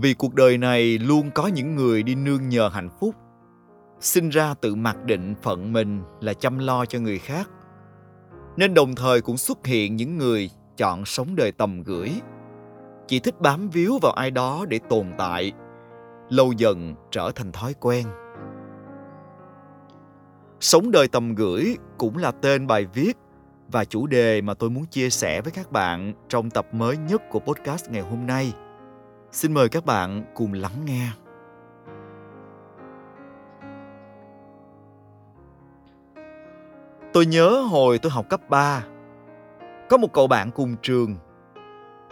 [0.00, 3.14] vì cuộc đời này luôn có những người đi nương nhờ hạnh phúc.
[4.00, 7.50] Sinh ra tự mặc định phận mình là chăm lo cho người khác.
[8.56, 12.10] Nên đồng thời cũng xuất hiện những người chọn sống đời tầm gửi.
[13.06, 15.52] Chỉ thích bám víu vào ai đó để tồn tại,
[16.28, 18.06] lâu dần trở thành thói quen.
[20.60, 23.16] Sống đời tầm gửi cũng là tên bài viết
[23.72, 27.22] và chủ đề mà tôi muốn chia sẻ với các bạn trong tập mới nhất
[27.30, 28.52] của podcast ngày hôm nay
[29.34, 31.08] xin mời các bạn cùng lắng nghe
[37.12, 38.84] Tôi nhớ hồi tôi học cấp 3,
[39.88, 41.16] có một cậu bạn cùng trường,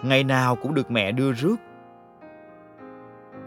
[0.03, 1.57] ngày nào cũng được mẹ đưa rước.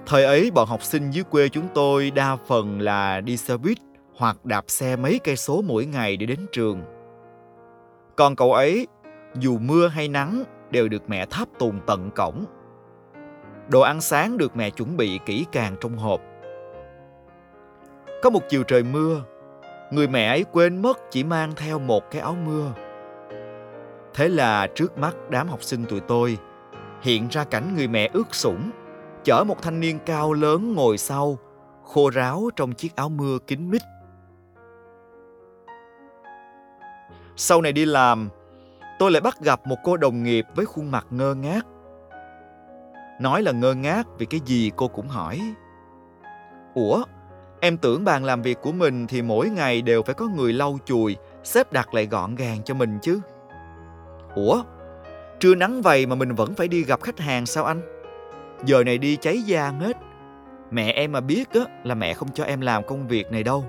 [0.05, 3.77] Thời ấy bọn học sinh dưới quê chúng tôi đa phần là đi xe buýt
[4.17, 6.81] hoặc đạp xe mấy cây số mỗi ngày để đến trường.
[8.15, 8.87] Còn cậu ấy,
[9.39, 12.45] dù mưa hay nắng đều được mẹ thắp tùng tận cổng.
[13.69, 16.21] Đồ ăn sáng được mẹ chuẩn bị kỹ càng trong hộp.
[18.23, 19.21] Có một chiều trời mưa,
[19.91, 22.71] người mẹ ấy quên mất chỉ mang theo một cái áo mưa.
[24.13, 26.37] Thế là trước mắt đám học sinh tụi tôi
[27.01, 28.71] hiện ra cảnh người mẹ ướt sũng
[29.23, 31.37] chở một thanh niên cao lớn ngồi sau
[31.83, 33.81] khô ráo trong chiếc áo mưa kín mít.
[37.35, 38.29] Sau này đi làm,
[38.99, 41.65] tôi lại bắt gặp một cô đồng nghiệp với khuôn mặt ngơ ngác.
[43.19, 45.39] Nói là ngơ ngác vì cái gì cô cũng hỏi.
[46.73, 47.03] Ủa,
[47.65, 50.77] Em tưởng bàn làm việc của mình thì mỗi ngày đều phải có người lau
[50.85, 53.19] chùi, xếp đặt lại gọn gàng cho mình chứ.
[54.35, 54.63] Ủa,
[55.39, 57.81] trưa nắng vầy mà mình vẫn phải đi gặp khách hàng sao anh?
[58.65, 59.97] Giờ này đi cháy da hết.
[60.71, 63.65] Mẹ em mà biết á, là mẹ không cho em làm công việc này đâu.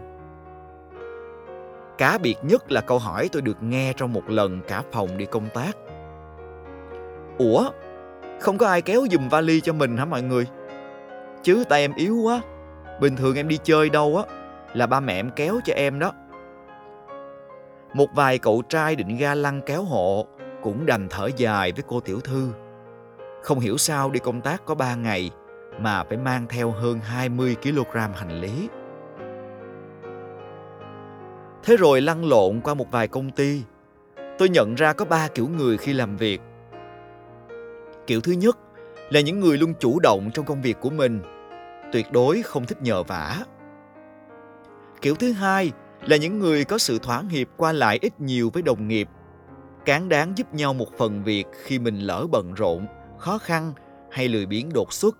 [1.98, 5.26] Cá biệt nhất là câu hỏi tôi được nghe trong một lần cả phòng đi
[5.26, 5.76] công tác.
[7.38, 7.70] Ủa,
[8.40, 10.46] không có ai kéo giùm vali cho mình hả mọi người?
[11.42, 12.40] Chứ tay em yếu quá,
[13.00, 14.34] bình thường em đi chơi đâu á
[14.74, 16.12] là ba mẹ em kéo cho em đó
[17.94, 20.26] một vài cậu trai định ga lăng kéo hộ
[20.62, 22.52] cũng đành thở dài với cô tiểu thư
[23.46, 25.30] không hiểu sao đi công tác có ba ngày
[25.80, 28.68] mà phải mang theo hơn 20 kg hành lý.
[31.62, 33.62] Thế rồi lăn lộn qua một vài công ty,
[34.38, 36.40] tôi nhận ra có ba kiểu người khi làm việc.
[38.06, 38.58] Kiểu thứ nhất
[39.10, 41.22] là những người luôn chủ động trong công việc của mình
[41.92, 43.44] tuyệt đối không thích nhờ vả.
[45.00, 45.72] Kiểu thứ hai
[46.02, 49.08] là những người có sự thỏa hiệp qua lại ít nhiều với đồng nghiệp,
[49.84, 52.86] cán đáng giúp nhau một phần việc khi mình lỡ bận rộn,
[53.18, 53.72] khó khăn
[54.10, 55.16] hay lười biếng đột xuất.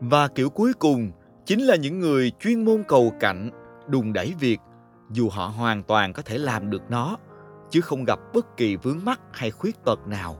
[0.00, 1.10] Và kiểu cuối cùng
[1.44, 3.50] chính là những người chuyên môn cầu cạnh,
[3.86, 4.58] đùn đẩy việc
[5.10, 7.16] dù họ hoàn toàn có thể làm được nó
[7.70, 10.36] chứ không gặp bất kỳ vướng mắc hay khuyết tật nào.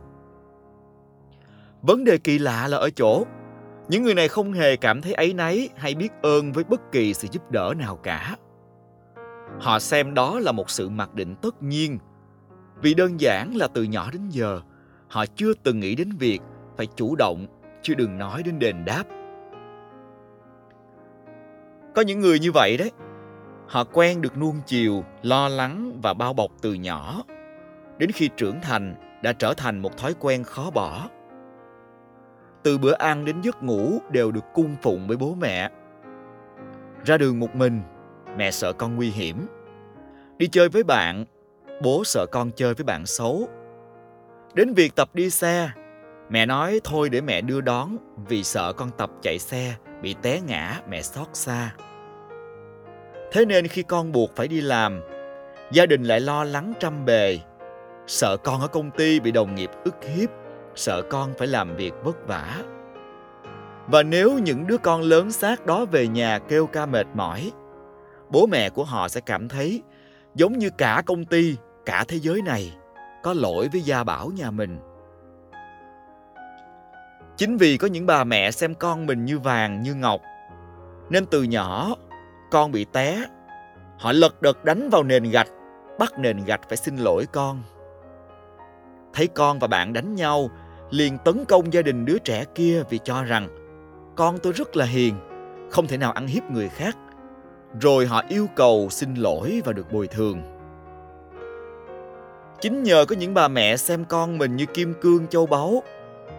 [1.82, 3.24] Vấn đề kỳ lạ là ở chỗ
[3.88, 7.14] những người này không hề cảm thấy ấy náy hay biết ơn với bất kỳ
[7.14, 8.36] sự giúp đỡ nào cả.
[9.60, 11.98] Họ xem đó là một sự mặc định tất nhiên.
[12.82, 14.60] Vì đơn giản là từ nhỏ đến giờ,
[15.08, 16.40] họ chưa từng nghĩ đến việc
[16.76, 17.46] phải chủ động,
[17.82, 19.04] chứ đừng nói đến đền đáp.
[21.94, 22.90] Có những người như vậy đấy.
[23.68, 27.22] Họ quen được nuông chiều, lo lắng và bao bọc từ nhỏ.
[27.98, 31.08] Đến khi trưởng thành đã trở thành một thói quen khó bỏ
[32.62, 35.70] từ bữa ăn đến giấc ngủ đều được cung phụng với bố mẹ.
[37.04, 37.82] Ra đường một mình,
[38.36, 39.46] mẹ sợ con nguy hiểm.
[40.38, 41.24] Đi chơi với bạn,
[41.82, 43.48] bố sợ con chơi với bạn xấu.
[44.54, 45.70] Đến việc tập đi xe,
[46.30, 47.96] mẹ nói thôi để mẹ đưa đón
[48.28, 51.74] vì sợ con tập chạy xe bị té ngã mẹ xót xa.
[53.32, 55.00] Thế nên khi con buộc phải đi làm,
[55.72, 57.38] gia đình lại lo lắng trăm bề,
[58.06, 60.30] sợ con ở công ty bị đồng nghiệp ức hiếp
[60.78, 62.56] sợ con phải làm việc vất vả.
[63.86, 67.52] Và nếu những đứa con lớn xác đó về nhà kêu ca mệt mỏi,
[68.30, 69.82] bố mẹ của họ sẽ cảm thấy
[70.34, 71.56] giống như cả công ty,
[71.86, 72.76] cả thế giới này
[73.22, 74.78] có lỗi với gia bảo nhà mình.
[77.36, 80.20] Chính vì có những bà mẹ xem con mình như vàng như ngọc,
[81.10, 81.94] nên từ nhỏ
[82.50, 83.24] con bị té,
[83.98, 85.48] họ lật đật đánh vào nền gạch,
[85.98, 87.62] bắt nền gạch phải xin lỗi con.
[89.12, 90.50] Thấy con và bạn đánh nhau
[90.90, 93.48] liền tấn công gia đình đứa trẻ kia vì cho rằng
[94.16, 95.14] con tôi rất là hiền,
[95.70, 96.96] không thể nào ăn hiếp người khác.
[97.80, 100.42] Rồi họ yêu cầu xin lỗi và được bồi thường.
[102.60, 105.82] Chính nhờ có những bà mẹ xem con mình như kim cương châu báu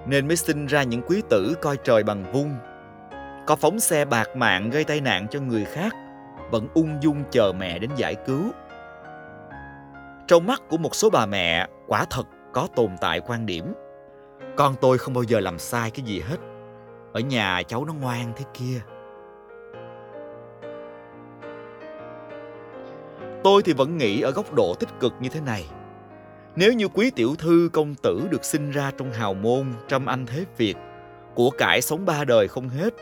[0.07, 2.55] nên mới sinh ra những quý tử coi trời bằng vung.
[3.45, 5.95] Có phóng xe bạc mạng gây tai nạn cho người khác
[6.51, 8.43] vẫn ung dung chờ mẹ đến giải cứu.
[10.27, 12.23] Trong mắt của một số bà mẹ, quả thật
[12.53, 13.73] có tồn tại quan điểm
[14.57, 16.37] con tôi không bao giờ làm sai cái gì hết.
[17.13, 18.81] Ở nhà cháu nó ngoan thế kia.
[23.43, 25.65] Tôi thì vẫn nghĩ ở góc độ tích cực như thế này.
[26.55, 30.25] Nếu như quý tiểu thư, công tử được sinh ra trong hào môn, trăm anh
[30.25, 30.77] thế việt,
[31.35, 32.93] của cải sống ba đời không hết,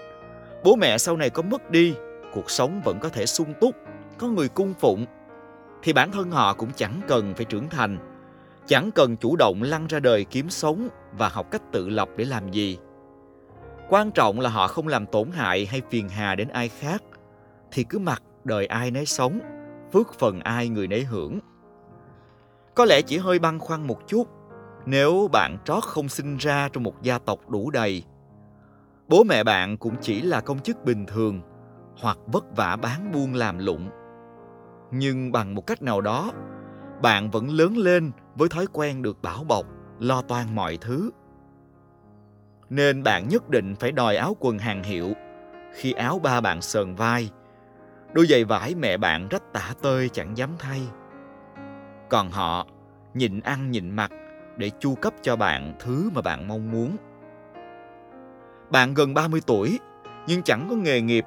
[0.63, 1.95] bố mẹ sau này có mất đi,
[2.33, 3.75] cuộc sống vẫn có thể sung túc,
[4.17, 5.05] có người cung phụng,
[5.83, 8.16] thì bản thân họ cũng chẳng cần phải trưởng thành
[8.67, 12.25] chẳng cần chủ động lăn ra đời kiếm sống và học cách tự lập để
[12.25, 12.77] làm gì.
[13.89, 17.03] Quan trọng là họ không làm tổn hại hay phiền hà đến ai khác,
[17.71, 19.39] thì cứ mặc đời ai nấy sống,
[19.93, 21.39] phước phần ai người nấy hưởng.
[22.75, 24.27] Có lẽ chỉ hơi băn khoăn một chút,
[24.85, 28.03] nếu bạn trót không sinh ra trong một gia tộc đủ đầy,
[29.07, 31.41] bố mẹ bạn cũng chỉ là công chức bình thường
[32.01, 33.89] hoặc vất vả bán buôn làm lụng.
[34.91, 36.31] Nhưng bằng một cách nào đó
[37.01, 39.65] bạn vẫn lớn lên với thói quen được bảo bọc,
[39.99, 41.11] lo toan mọi thứ.
[42.69, 45.13] Nên bạn nhất định phải đòi áo quần hàng hiệu.
[45.73, 47.29] Khi áo ba bạn sờn vai,
[48.13, 50.81] đôi giày vải mẹ bạn rách tả tơi chẳng dám thay.
[52.09, 52.67] Còn họ,
[53.13, 54.11] nhịn ăn nhịn mặc
[54.57, 56.97] để chu cấp cho bạn thứ mà bạn mong muốn.
[58.69, 59.79] Bạn gần 30 tuổi,
[60.27, 61.25] nhưng chẳng có nghề nghiệp.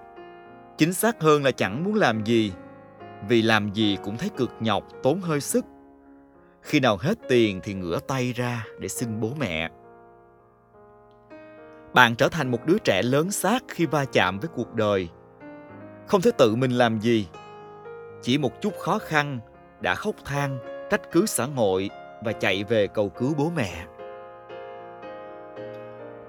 [0.78, 2.52] Chính xác hơn là chẳng muốn làm gì
[3.28, 5.64] vì làm gì cũng thấy cực nhọc, tốn hơi sức.
[6.62, 9.70] Khi nào hết tiền thì ngửa tay ra để xin bố mẹ.
[11.94, 15.08] Bạn trở thành một đứa trẻ lớn xác khi va chạm với cuộc đời.
[16.06, 17.28] Không thể tự mình làm gì.
[18.22, 19.40] Chỉ một chút khó khăn
[19.80, 20.58] đã khóc than,
[20.90, 21.90] trách cứ xã hội
[22.24, 23.86] và chạy về cầu cứu bố mẹ.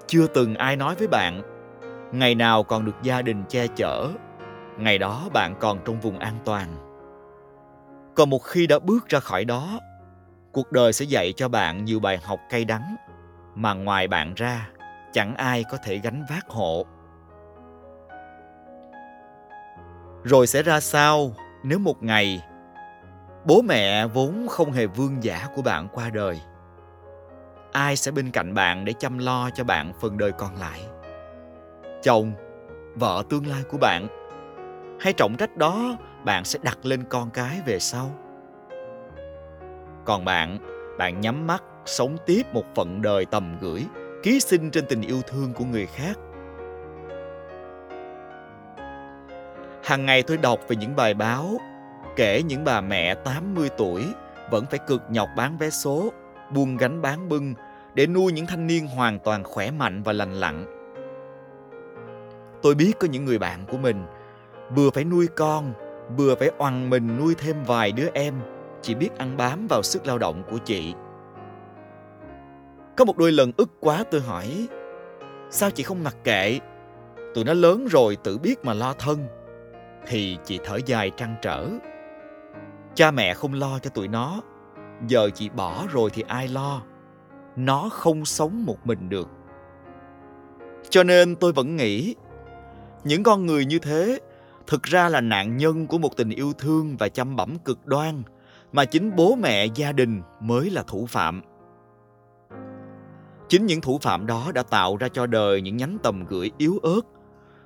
[0.06, 1.42] Chưa từng ai nói với bạn,
[2.12, 4.08] ngày nào còn được gia đình che chở
[4.78, 6.68] ngày đó bạn còn trong vùng an toàn.
[8.14, 9.80] Còn một khi đã bước ra khỏi đó,
[10.52, 12.96] cuộc đời sẽ dạy cho bạn nhiều bài học cay đắng
[13.54, 14.68] mà ngoài bạn ra,
[15.12, 16.86] chẳng ai có thể gánh vác hộ.
[20.24, 21.32] Rồi sẽ ra sao
[21.62, 22.42] nếu một ngày
[23.44, 26.40] bố mẹ vốn không hề vương giả của bạn qua đời?
[27.72, 30.80] Ai sẽ bên cạnh bạn để chăm lo cho bạn phần đời còn lại?
[32.02, 32.32] Chồng,
[32.94, 34.21] vợ tương lai của bạn
[35.02, 38.10] hay trọng trách đó bạn sẽ đặt lên con cái về sau
[40.04, 40.58] còn bạn
[40.98, 43.86] bạn nhắm mắt sống tiếp một phận đời tầm gửi
[44.22, 46.18] ký sinh trên tình yêu thương của người khác
[49.84, 51.58] hàng ngày tôi đọc về những bài báo
[52.16, 54.04] kể những bà mẹ 80 tuổi
[54.50, 56.12] vẫn phải cực nhọc bán vé số,
[56.54, 57.54] buông gánh bán bưng
[57.94, 60.66] để nuôi những thanh niên hoàn toàn khỏe mạnh và lành lặn.
[62.62, 64.06] Tôi biết có những người bạn của mình
[64.74, 65.72] vừa phải nuôi con,
[66.16, 68.34] vừa phải oằn mình nuôi thêm vài đứa em.
[68.82, 70.94] Chỉ biết ăn bám vào sức lao động của chị.
[72.96, 74.68] Có một đôi lần ức quá tôi hỏi
[75.50, 76.58] Sao chị không mặc kệ?
[77.34, 79.26] Tụi nó lớn rồi tự biết mà lo thân.
[80.06, 81.66] Thì chị thở dài trăn trở
[82.94, 84.40] Cha mẹ không lo cho tụi nó.
[85.08, 86.82] Giờ chị bỏ rồi thì ai lo?
[87.56, 89.28] Nó không sống một mình được.
[90.90, 92.14] Cho nên tôi vẫn nghĩ
[93.04, 94.18] Những con người như thế
[94.66, 98.22] Thực ra là nạn nhân của một tình yêu thương và chăm bẩm cực đoan,
[98.72, 101.42] Mà chính bố mẹ gia đình mới là thủ phạm.
[103.48, 106.78] Chính những thủ phạm đó đã tạo ra cho đời những nhánh tầm gửi yếu
[106.82, 107.00] ớt,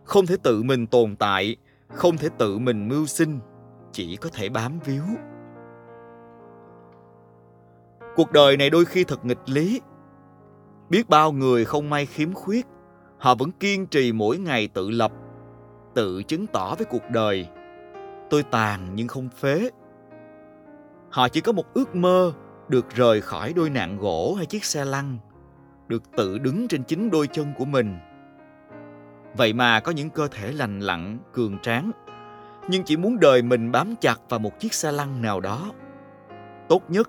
[0.04, 1.56] Không thể tự mình tồn tại,
[1.88, 3.38] Không thể tự mình mưu sinh,
[3.92, 5.02] chỉ có thể bám víu.
[8.16, 9.80] Cuộc đời này đôi khi thật nghịch lý.
[10.90, 12.66] Biết bao người không may khiếm khuyết,
[13.18, 15.12] họ vẫn kiên trì mỗi ngày tự lập
[15.96, 17.48] tự chứng tỏ với cuộc đời
[18.30, 19.70] tôi tàn nhưng không phế
[21.10, 22.32] họ chỉ có một ước mơ
[22.68, 25.18] được rời khỏi đôi nạn gỗ hay chiếc xe lăn
[25.88, 27.98] được tự đứng trên chính đôi chân của mình
[29.36, 31.92] vậy mà có những cơ thể lành lặn cường tráng
[32.68, 35.72] nhưng chỉ muốn đời mình bám chặt vào một chiếc xe lăn nào đó.
[36.68, 37.08] Tốt nhất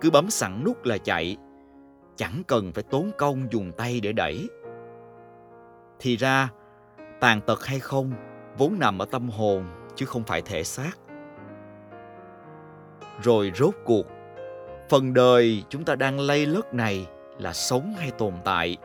[0.00, 1.36] cứ bấm sẵn nút là chạy,
[2.16, 4.48] chẳng cần phải tốn công dùng tay để đẩy.
[5.98, 6.48] Thì ra,
[7.24, 8.12] tàn tật hay không
[8.58, 9.64] vốn nằm ở tâm hồn
[9.96, 10.92] chứ không phải thể xác.
[13.22, 14.06] Rồi rốt cuộc,
[14.88, 17.06] phần đời chúng ta đang lây lất này
[17.38, 18.76] là sống hay tồn tại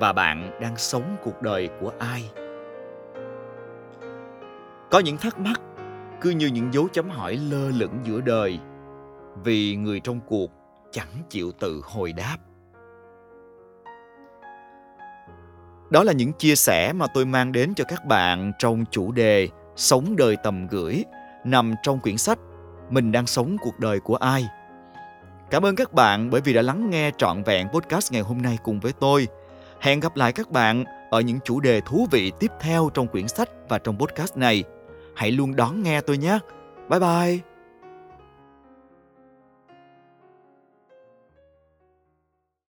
[0.00, 2.30] và bạn đang sống cuộc đời của ai?
[4.90, 5.60] Có những thắc mắc
[6.20, 8.58] cứ như những dấu chấm hỏi lơ lửng giữa đời
[9.44, 10.50] vì người trong cuộc
[10.90, 12.36] chẳng chịu tự hồi đáp.
[15.90, 19.48] Đó là những chia sẻ mà tôi mang đến cho các bạn trong chủ đề
[19.76, 21.04] Sống đời tầm gửi,
[21.44, 22.38] nằm trong quyển sách
[22.90, 24.46] Mình đang sống cuộc đời của ai.
[25.50, 28.58] Cảm ơn các bạn bởi vì đã lắng nghe trọn vẹn podcast ngày hôm nay
[28.62, 29.28] cùng với tôi.
[29.80, 33.28] Hẹn gặp lại các bạn ở những chủ đề thú vị tiếp theo trong quyển
[33.28, 34.64] sách và trong podcast này.
[35.14, 36.38] Hãy luôn đón nghe tôi nhé.
[36.88, 37.47] Bye bye!